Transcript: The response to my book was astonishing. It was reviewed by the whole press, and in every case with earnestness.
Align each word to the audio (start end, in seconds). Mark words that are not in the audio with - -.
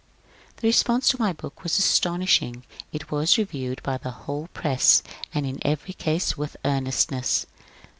The 0.57 0.67
response 0.67 1.09
to 1.09 1.19
my 1.21 1.31
book 1.31 1.61
was 1.61 1.77
astonishing. 1.77 2.63
It 2.91 3.11
was 3.11 3.37
reviewed 3.37 3.83
by 3.83 3.99
the 3.99 4.09
whole 4.09 4.47
press, 4.51 5.03
and 5.31 5.45
in 5.45 5.59
every 5.61 5.93
case 5.93 6.35
with 6.35 6.57
earnestness. 6.65 7.45